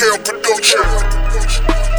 [0.00, 1.89] Cal Production.